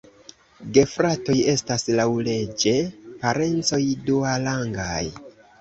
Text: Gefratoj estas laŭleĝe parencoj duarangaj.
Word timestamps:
Gefratoj 0.77 1.35
estas 1.53 1.85
laŭleĝe 1.99 2.75
parencoj 3.25 3.83
duarangaj. 4.09 5.03